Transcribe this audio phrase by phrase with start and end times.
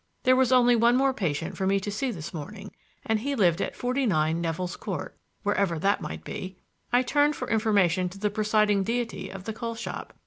[0.23, 2.71] There was only one more patient for me to see this morning,
[3.05, 6.57] and he lived at 49, Nevill's Court, wherever that might be.
[6.91, 10.13] I turned for information to the presiding deity of the coal shop.